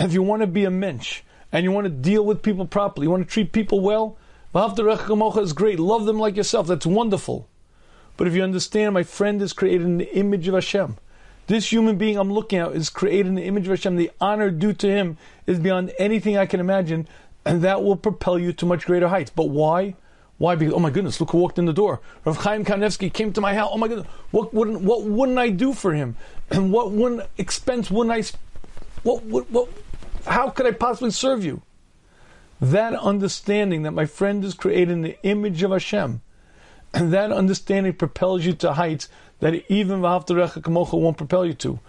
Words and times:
if 0.00 0.12
you 0.12 0.22
want 0.22 0.40
to 0.42 0.46
be 0.46 0.64
a 0.64 0.70
mensch 0.70 1.22
and 1.52 1.64
you 1.64 1.72
want 1.72 1.84
to 1.84 1.90
deal 1.90 2.24
with 2.24 2.42
people 2.42 2.66
properly, 2.66 3.06
you 3.06 3.10
want 3.10 3.26
to 3.26 3.32
treat 3.32 3.52
people 3.52 3.80
well, 3.80 4.16
is 4.54 5.52
great. 5.52 5.78
Love 5.78 6.06
them 6.06 6.18
like 6.18 6.36
yourself. 6.36 6.66
That's 6.66 6.86
wonderful. 6.86 7.48
But 8.16 8.26
if 8.26 8.34
you 8.34 8.42
understand, 8.42 8.94
my 8.94 9.02
friend 9.02 9.40
is 9.40 9.52
created 9.52 9.86
in 9.86 9.98
the 9.98 10.14
image 10.16 10.48
of 10.48 10.54
Hashem. 10.54 10.96
This 11.46 11.72
human 11.72 11.96
being 11.96 12.16
I'm 12.16 12.32
looking 12.32 12.58
at 12.58 12.72
is 12.72 12.90
created 12.90 13.26
in 13.26 13.34
the 13.34 13.44
image 13.44 13.66
of 13.66 13.70
Hashem. 13.70 13.96
The 13.96 14.10
honor 14.20 14.50
due 14.50 14.72
to 14.74 14.88
him 14.88 15.16
is 15.46 15.58
beyond 15.58 15.92
anything 15.98 16.36
I 16.36 16.46
can 16.46 16.60
imagine, 16.60 17.08
and 17.44 17.62
that 17.62 17.82
will 17.82 17.96
propel 17.96 18.38
you 18.38 18.52
to 18.52 18.66
much 18.66 18.86
greater 18.86 19.08
heights. 19.08 19.30
But 19.34 19.48
why? 19.48 19.94
Why? 20.38 20.54
Because 20.54 20.74
oh 20.74 20.78
my 20.78 20.90
goodness, 20.90 21.20
look 21.20 21.30
who 21.32 21.38
walked 21.38 21.58
in 21.58 21.66
the 21.66 21.72
door. 21.72 22.00
Rav 22.24 22.36
Chaim 22.38 22.64
Kanevsky 22.64 23.12
came 23.12 23.32
to 23.32 23.40
my 23.40 23.54
house. 23.54 23.70
Oh 23.72 23.78
my 23.78 23.88
goodness, 23.88 24.06
what 24.30 24.54
wouldn't 24.54 24.80
what 24.82 25.02
wouldn't 25.02 25.38
I 25.38 25.50
do 25.50 25.72
for 25.72 25.92
him? 25.92 26.16
And 26.50 26.72
what 26.72 26.92
wouldn't 26.92 27.28
expense 27.36 27.90
wouldn't 27.90 28.14
I? 28.14 28.22
What 29.02 29.24
what 29.24 29.50
what? 29.50 29.68
How 30.26 30.50
could 30.50 30.66
I 30.66 30.72
possibly 30.72 31.10
serve 31.10 31.44
you? 31.44 31.62
That 32.60 32.94
understanding 32.94 33.82
that 33.82 33.92
my 33.92 34.04
friend 34.04 34.44
is 34.44 34.54
created 34.54 34.90
in 34.90 35.02
the 35.02 35.18
image 35.22 35.62
of 35.62 35.70
Hashem, 35.70 36.20
and 36.92 37.12
that 37.12 37.32
understanding 37.32 37.94
propels 37.94 38.44
you 38.44 38.52
to 38.54 38.74
heights 38.74 39.08
that 39.40 39.54
even 39.70 40.00
V'Ahavta 40.00 40.30
L'Reacha 40.30 40.62
K'Mocha 40.62 41.00
won't 41.00 41.16
propel 41.16 41.46
you 41.46 41.54
to. 41.54 41.80